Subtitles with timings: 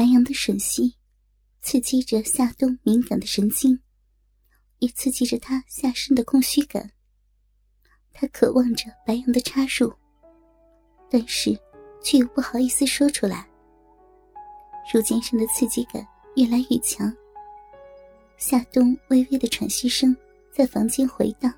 [0.00, 0.96] 白羊的吮吸，
[1.60, 3.78] 刺激着夏冬敏感的神经，
[4.78, 6.90] 也刺激着他下身的空虚感。
[8.10, 9.92] 他渴望着白羊的插入，
[11.10, 11.54] 但是
[12.02, 13.46] 却又不好意思说出来。
[14.90, 16.02] 乳尖上的刺激感
[16.34, 17.14] 越来越强，
[18.38, 20.16] 夏冬微微的喘息声
[20.50, 21.52] 在房间回荡。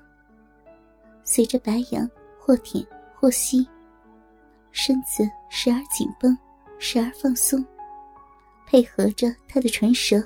[1.23, 2.85] 随着白羊或舔
[3.15, 3.65] 或吸，
[4.73, 6.37] 身子时而紧绷，
[6.77, 7.65] 时而放松，
[8.73, 10.17] 配合着他的唇舌。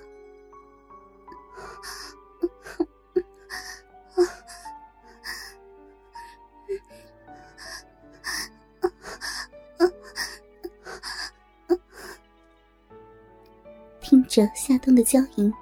[14.00, 15.54] 听着夏冬的娇吟，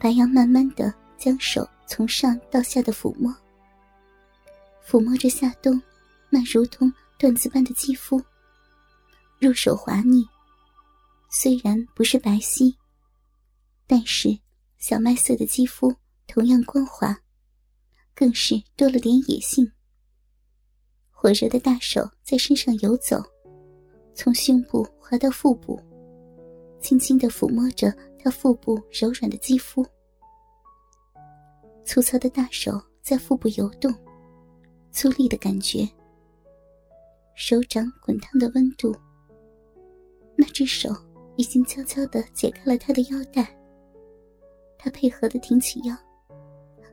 [0.00, 3.32] 白羊慢慢的将手从上到下的抚摸。
[4.84, 5.80] 抚摸着夏冬
[6.28, 8.20] 那如同缎子般的肌肤，
[9.38, 10.28] 入手滑腻。
[11.30, 12.74] 虽然不是白皙，
[13.86, 14.38] 但是
[14.78, 15.94] 小麦色的肌肤
[16.26, 17.20] 同样光滑，
[18.14, 19.70] 更是多了点野性。
[21.10, 23.22] 火热的大手在身上游走，
[24.14, 25.78] 从胸部滑到腹部，
[26.80, 29.86] 轻轻的抚摸着他腹部柔软的肌肤。
[31.84, 33.94] 粗糙的大手在腹部游动。
[34.90, 35.86] 粗粝的感觉，
[37.34, 38.96] 手掌滚烫的温度。
[40.36, 40.90] 那只手
[41.38, 43.56] 已经悄悄地解开了他的腰带。
[44.76, 45.96] 他配合地挺起腰，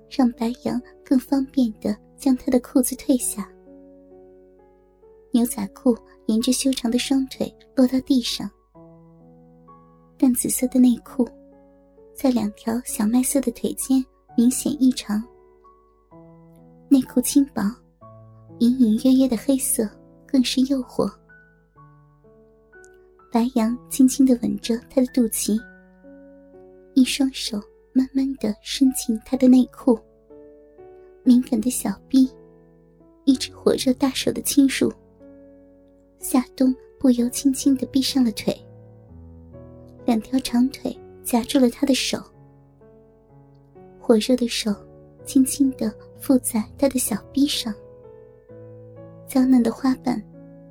[0.10, 3.50] 让白羊更方便地将他的裤子褪下。
[5.32, 8.50] 牛仔裤沿着修长的双腿落到地上，
[10.16, 11.28] 淡紫色的内裤
[12.14, 14.06] 在两条小麦色的腿间
[14.38, 15.22] 明显异常。
[16.88, 17.64] 内裤轻薄。
[18.60, 19.86] 隐隐约约的黑色
[20.26, 21.12] 更是诱惑。
[23.36, 25.62] 白羊轻轻的吻着他的肚脐，
[26.94, 27.62] 一双手
[27.92, 30.00] 慢慢的伸进他的内裤，
[31.22, 32.32] 敏感的小臂，
[33.26, 34.90] 一只火热大手的轻触。
[36.18, 38.58] 夏冬不由轻轻的闭上了腿，
[40.06, 42.18] 两条长腿夹住了他的手，
[44.00, 44.74] 火热的手
[45.26, 47.76] 轻轻的附在他的小臂上。
[49.28, 50.24] 娇嫩的花瓣，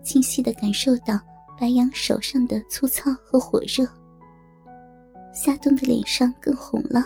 [0.03, 1.21] 清晰的感受到
[1.59, 3.87] 白羊手上的粗糙和火热。
[5.33, 7.05] 夏冬的脸上更红了。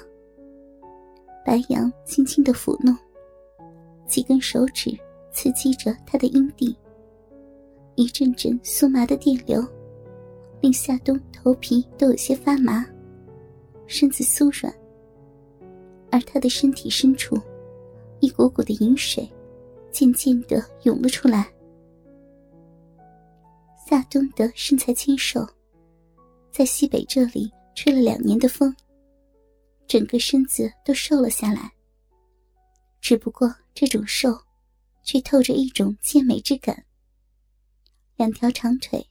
[1.44, 2.96] 白羊轻轻的抚弄，
[4.06, 4.90] 几根手指
[5.32, 6.76] 刺激着他的阴蒂，
[7.94, 9.66] 一阵阵酥麻的电流，
[10.60, 12.84] 令夏冬头皮都有些发麻，
[13.86, 14.74] 身子酥软。
[16.10, 17.38] 而他的身体深处，
[18.20, 19.28] 一股股的饮水。
[19.90, 21.50] 渐渐的涌了出来。
[23.88, 25.48] 夏冬的身材纤瘦，
[26.52, 28.76] 在西北这里吹了两年的风，
[29.86, 31.72] 整个身子都瘦了下来。
[33.00, 34.38] 只不过这种瘦，
[35.02, 36.84] 却透着一种健美之感。
[38.16, 39.08] 两条长腿，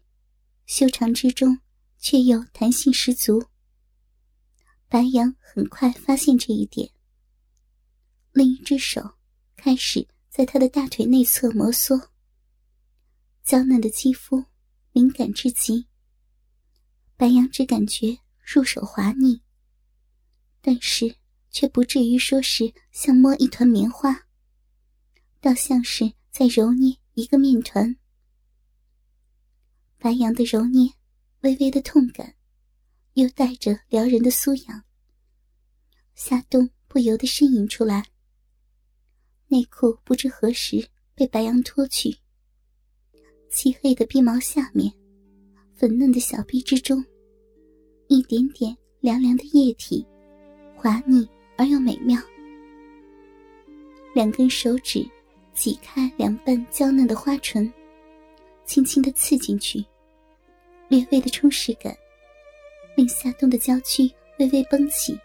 [0.68, 1.58] 修长之中
[1.98, 3.44] 却又弹性十足。
[4.88, 6.88] 白羊很快发现这一点，
[8.32, 9.16] 另一只手
[9.56, 10.08] 开始。
[10.30, 12.10] 在他的大腿内侧摩挲，
[13.44, 14.46] 娇嫩的肌肤
[14.98, 15.86] 敏感至极。
[17.16, 19.44] 白羊只感觉入手滑腻，
[20.60, 21.18] 但是
[21.52, 24.26] 却不至于说是像摸一团棉花，
[25.40, 27.96] 倒像是在揉捏一个面团。
[30.00, 30.92] 白羊的揉捏，
[31.42, 32.34] 微微的痛感，
[33.14, 34.84] 又带着撩人的酥痒。
[36.16, 38.08] 夏冬不由得呻吟出来。
[39.46, 42.18] 内裤不知何时被白羊脱去，
[43.58, 44.94] 漆黑的鼻毛下面，
[45.74, 47.04] 粉嫩的小臂之中，
[48.08, 50.06] 一点点凉凉的液体，
[50.76, 52.22] 滑腻而又美妙。
[54.14, 55.04] 两根手指
[55.56, 57.74] 挤开两瓣娇嫩的花唇，
[58.64, 59.84] 轻轻的刺进去，
[60.88, 61.98] 略微的充实感，
[62.96, 65.18] 令夏冬的娇躯微微绷起，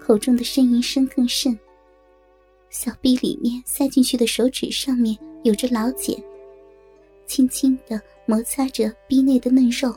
[0.00, 1.54] 口中的呻吟声更甚。
[2.70, 6.18] 小臂里面塞进去的手指上面有着老茧，
[7.26, 9.94] 轻轻的摩擦着臂内的嫩肉。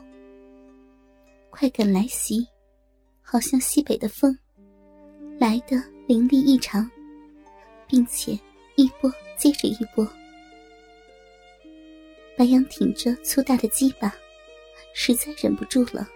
[1.49, 2.47] 快感来袭，
[3.21, 4.37] 好像西北的风，
[5.39, 6.89] 来的凌厉异常，
[7.87, 8.37] 并且
[8.75, 10.07] 一波接着一波。
[12.37, 14.13] 白羊挺着粗大的鸡巴，
[14.93, 16.07] 实在忍不住了，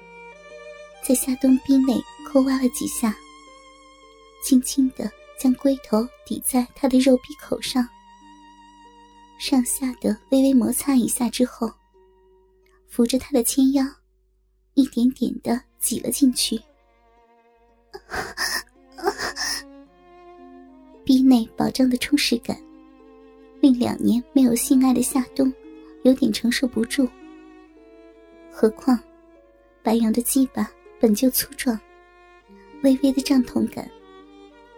[1.04, 1.94] 在夏冬臂内
[2.28, 3.16] 抠挖了几下，
[4.44, 5.12] 轻轻的。
[5.42, 7.84] 将龟头抵在他的肉壁口上，
[9.41, 11.67] 上下的微微摩擦一下之后，
[12.88, 13.83] 扶着他的纤腰，
[14.75, 16.61] 一点点的挤了进去。
[21.03, 22.55] 逼内饱胀的充实感，
[23.59, 25.51] 令两年没有性爱的夏冬
[26.03, 27.09] 有点承受不住。
[28.51, 28.95] 何况，
[29.81, 31.77] 白羊的鸡巴本就粗壮，
[32.83, 33.89] 微微的胀痛感，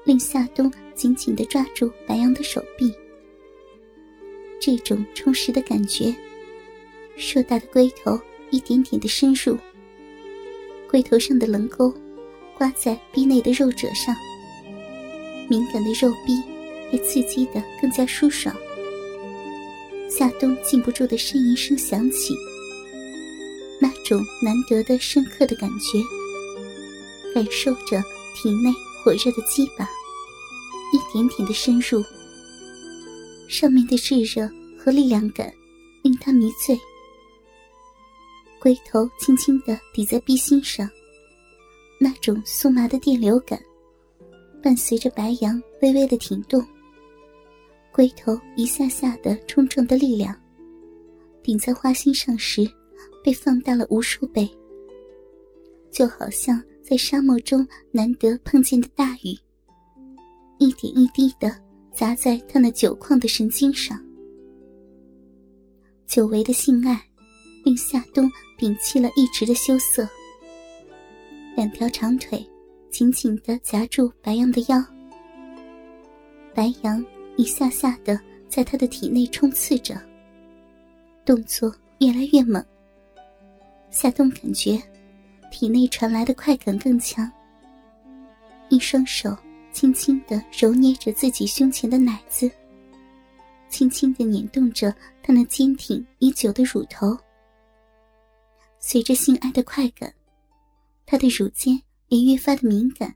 [0.05, 2.95] 令夏冬紧紧的抓住白羊的手臂。
[4.65, 6.15] 这种充实的感觉，
[7.17, 8.17] 硕大的龟头
[8.49, 9.57] 一点点的深入，
[10.89, 11.93] 龟头上的棱沟
[12.57, 14.15] 刮在逼内的肉褶上。
[15.49, 16.41] 敏感的肉壁
[16.89, 18.55] 被刺激的更加舒爽，
[20.09, 22.33] 夏冬禁不住的呻吟声响起，
[23.81, 25.99] 那种难得的深刻的感觉，
[27.33, 28.01] 感受着
[28.33, 28.71] 体内
[29.03, 29.83] 火热的鸡巴，
[30.93, 32.01] 一点点的深入，
[33.53, 35.53] 上面的炙热和力量感
[36.01, 36.75] 令他迷醉，
[38.59, 40.89] 龟头轻轻的抵在壁心上，
[41.99, 43.61] 那种酥麻的电流感。
[44.59, 46.65] 伴随着白羊微微的挺动，
[47.91, 50.35] 龟头一下下的冲撞的力量，
[51.43, 52.67] 顶在花心上时，
[53.23, 54.49] 被放大了无数倍，
[55.91, 59.37] 就好像在沙漠中难得碰见的大雨，
[60.57, 61.55] 一点一滴的
[61.93, 64.03] 砸在他那久旷的神经上。
[66.07, 67.01] 久违的性爱，
[67.63, 70.07] 令夏冬摒弃了一直的羞涩，
[71.55, 72.45] 两条长腿。
[72.91, 74.79] 紧紧的夹住白羊的腰，
[76.53, 77.03] 白羊
[77.37, 79.99] 一下下的在他的体内冲刺着，
[81.25, 82.63] 动作越来越猛。
[83.89, 84.79] 夏冬感觉
[85.51, 87.27] 体内传来的快感更强，
[88.69, 89.35] 一双手
[89.73, 92.49] 轻轻的揉捏着自己胸前的奶子，
[93.67, 97.17] 轻轻的捻动着他那坚挺已久的乳头。
[98.79, 100.13] 随着性爱的快感，
[101.05, 101.81] 他的乳尖。
[102.09, 103.15] 也越发的敏感，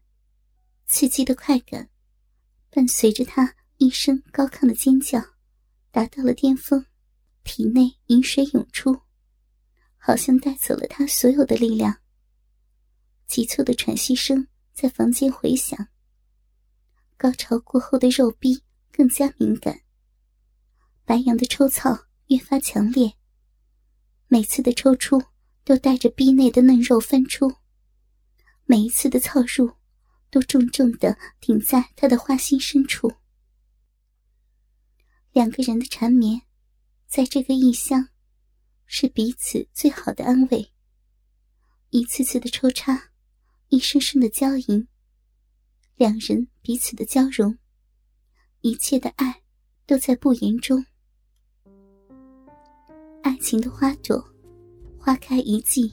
[0.87, 1.87] 刺激的快感，
[2.71, 5.21] 伴随着他一声高亢的尖叫，
[5.91, 6.83] 达到了巅峰，
[7.43, 8.99] 体内饮水涌出，
[9.97, 11.95] 好像带走了他所有的力量。
[13.27, 15.87] 急促的喘息声在房间回响。
[17.17, 18.61] 高潮过后的肉壁
[18.91, 19.81] 更加敏感，
[21.03, 23.11] 白羊的抽操越发强烈，
[24.27, 25.19] 每次的抽出
[25.63, 27.51] 都带着壁内的嫩肉翻出。
[28.65, 29.71] 每一次的操入，
[30.29, 33.11] 都重重的顶在他的花心深处。
[35.31, 36.41] 两个人的缠绵，
[37.07, 38.09] 在这个异乡，
[38.85, 40.71] 是彼此最好的安慰。
[41.89, 43.11] 一次次的抽插，
[43.69, 44.87] 一声声的娇吟，
[45.97, 47.57] 两人彼此的交融，
[48.61, 49.41] 一切的爱，
[49.87, 50.85] 都在不言中。
[53.23, 54.23] 爱情的花朵，
[54.99, 55.91] 花开一季，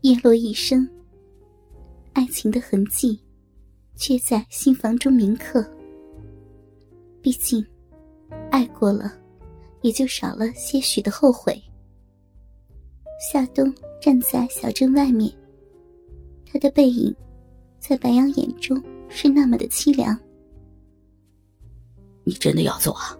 [0.00, 0.88] 叶落一生。
[2.14, 3.22] 爱情的痕迹，
[3.94, 5.62] 却在心房中铭刻。
[7.20, 7.62] 毕竟，
[8.50, 9.12] 爱过了，
[9.82, 11.62] 也就少了些许的后悔。
[13.30, 13.70] 夏冬
[14.00, 15.30] 站在小镇外面，
[16.46, 17.14] 他的背影，
[17.78, 18.82] 在白羊眼中
[19.14, 20.18] 是那么的凄凉。
[22.24, 23.16] 你真的要走啊？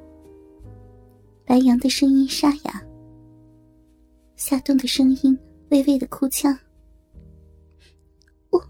[1.44, 2.82] 白杨的声音沙哑，
[4.36, 5.38] 夏冬的声音
[5.70, 6.56] 微微的哭腔。
[8.50, 8.60] 我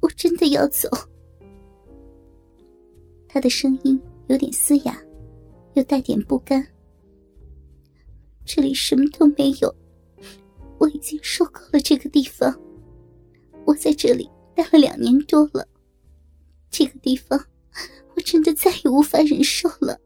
[0.00, 0.88] 我真的要走。
[3.28, 4.98] 他的声音有点嘶哑，
[5.74, 6.66] 又带点不甘。
[8.44, 9.74] 这里什么都没有，
[10.78, 12.54] 我已经受够了这个地方。
[13.64, 15.66] 我在这里待了两年多了，
[16.76, 17.38] 这个地方
[18.16, 19.96] 我真的再也无法忍受了。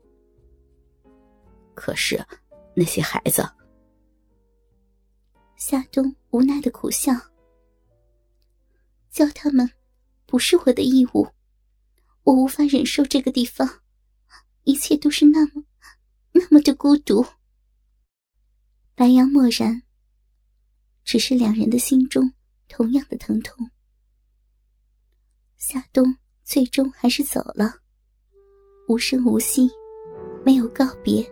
[1.75, 2.23] 可是
[2.77, 3.43] 那些孩子，
[5.57, 7.15] 夏冬无奈的苦笑，
[9.11, 9.71] 教他们。
[10.27, 11.27] 不是我的义务，
[12.25, 13.81] 我无法忍受这个地方，
[14.65, 15.65] 一切都是那么、
[16.33, 17.25] 那么的孤独。
[18.95, 19.83] 白杨默然，
[21.03, 22.31] 只是两人的心中
[22.69, 23.71] 同样的疼痛。
[25.57, 26.19] 夏冬
[26.49, 27.75] 最终还是走了，
[28.89, 29.71] 无声无息，
[30.43, 31.23] 没有告别，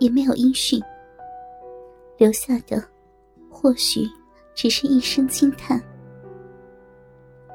[0.00, 0.82] 也没有音讯，
[2.18, 2.82] 留下的
[3.48, 4.00] 或许
[4.56, 5.80] 只是一声轻叹。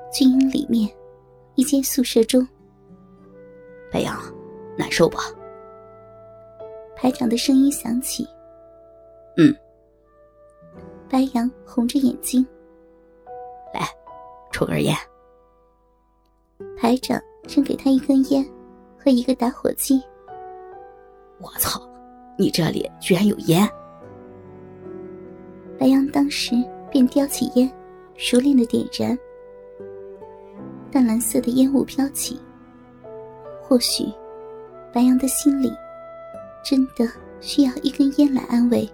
[0.09, 0.89] 军营里面，
[1.55, 2.47] 一间宿舍中，
[3.91, 4.17] 白羊，
[4.77, 5.19] 难受吧？
[6.95, 8.25] 排长的声音响起。
[9.35, 9.53] 嗯。
[11.09, 12.47] 白羊红着眼睛，
[13.73, 13.85] 来，
[14.53, 14.95] 抽根烟。
[16.77, 18.45] 排长扔给他一根烟
[18.97, 20.01] 和一个打火机。
[21.39, 21.81] 我操，
[22.37, 23.67] 你这里居然有烟！
[25.79, 26.55] 白羊当时
[26.89, 27.71] 便叼起烟。
[28.17, 29.17] 熟练的点燃。
[30.91, 32.39] 淡蓝色的烟雾飘起。
[33.63, 34.03] 或许，
[34.93, 35.73] 白杨的心里
[36.63, 38.87] 真的需要一根烟来安慰。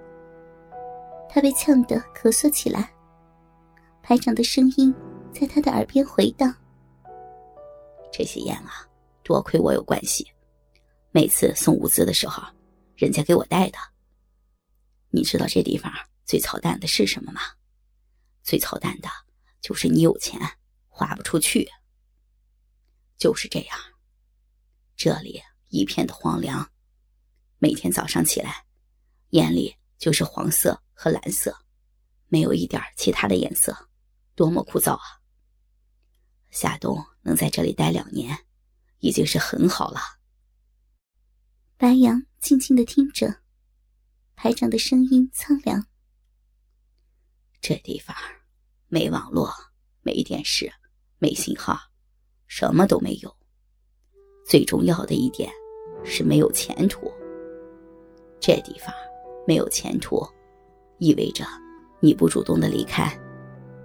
[1.27, 2.89] 他被呛得咳嗽起来。
[4.01, 4.95] 排长的声音
[5.33, 6.55] 在他的耳边回荡
[8.11, 8.87] ：“这些烟啊，
[9.23, 10.25] 多亏我有关系，
[11.11, 12.43] 每次送物资的时候，
[12.95, 13.77] 人家给我带的。
[15.09, 15.91] 你知道这地方
[16.25, 17.41] 最操蛋的是什么吗？
[18.43, 19.09] 最操蛋的
[19.61, 20.39] 就是你有钱
[20.89, 21.69] 花不出去。
[23.17, 23.77] 就是这样，
[24.95, 26.69] 这里一片的荒凉，
[27.57, 28.65] 每天早上起来，
[29.31, 31.57] 眼里就是黄色和蓝色，
[32.27, 33.75] 没有一点其他的颜色。”
[34.35, 35.16] 多么枯燥啊！
[36.59, 38.35] 夏冬能在这里待两年，
[38.97, 39.99] 已经是很好了。
[41.77, 43.31] 白杨静静的听着，
[44.35, 45.85] 排长的声音苍凉。
[47.61, 48.17] 这地方
[48.87, 49.53] 没网络，
[50.01, 50.73] 没电视，
[51.19, 51.77] 没信号，
[52.47, 53.31] 什么都没有。
[54.43, 55.51] 最重要的一点
[56.03, 57.13] 是没有前途。
[58.39, 58.91] 这地方
[59.45, 60.27] 没有前途，
[60.97, 61.45] 意味着
[61.99, 63.15] 你不主动的离开。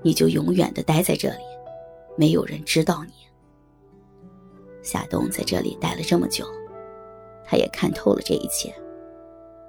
[0.02, 1.44] 你就永远的待在这里，
[2.16, 3.12] 没有人知道你。
[4.82, 6.44] 夏冬在这里待了这么久，
[7.44, 8.74] 他也看透了这一切。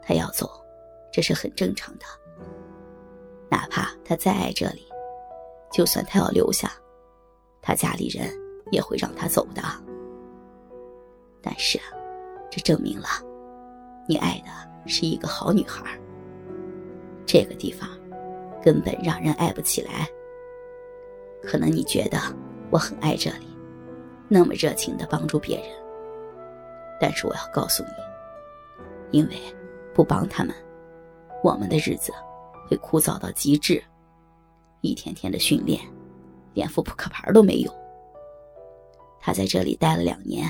[0.02, 0.50] 他要走，
[1.12, 2.06] 这是很正常的。
[3.50, 4.88] 哪怕他再爱这里，
[5.72, 6.72] 就算他要留下，
[7.62, 8.28] 他家里人
[8.72, 9.62] 也会让他走的。
[11.42, 11.80] 但是，
[12.50, 13.08] 这证明了，
[14.10, 15.98] 你爱的是一个好女孩。
[17.26, 17.88] 这个地方，
[18.64, 20.10] 根本让人爱不起来。
[21.46, 22.18] 可能你觉得
[22.72, 23.48] 我很爱这里，
[24.28, 25.70] 那么热情的帮助别人。
[27.00, 29.36] 但是我要告诉你，因为
[29.94, 30.56] 不帮他们，
[31.44, 32.14] 我们的日子
[32.68, 33.84] 会枯燥到极致。
[34.82, 35.82] 一天天的训练，
[36.54, 37.74] 连副扑克牌都没有。
[39.20, 40.50] 他在这里待了两年，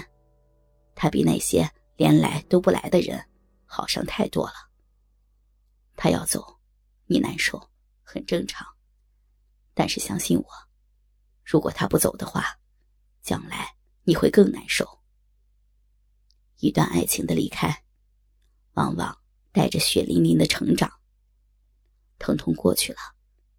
[0.96, 3.20] 他比那些连来都不来的人
[3.66, 4.54] 好上太多了。
[5.96, 6.44] 他要走，
[7.06, 7.62] 你难受，
[8.04, 8.66] 很正常。
[9.74, 10.46] 但是相信我。
[11.44, 12.60] 如果他不走的话，
[13.22, 15.02] 将来你会更难受。
[16.60, 17.84] 一段爱情的离开，
[18.74, 19.22] 往往
[19.52, 20.92] 带着血淋淋的成长。
[22.18, 23.00] 疼痛过去了，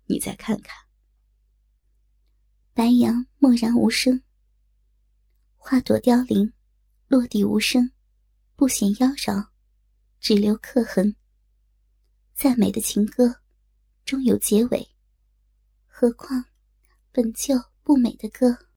[0.07, 0.75] 你再看看。
[2.73, 4.23] 白杨默然无声。
[5.57, 6.53] 花朵凋零，
[7.09, 7.91] 落地无声，
[8.57, 9.49] 不显妖娆，
[10.21, 11.15] 只留刻痕。
[12.35, 13.43] 再美的情歌，
[14.05, 14.89] 终有结尾。
[15.87, 16.47] 何况，
[17.13, 17.74] 本就。
[17.85, 18.67] 不美的歌。